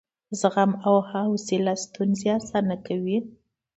زغم 0.39 0.71
او 0.85 0.95
حوصله 1.09 1.73
ستونزې 1.85 2.27
اسانه 2.39 2.75
کوي. 2.87 3.17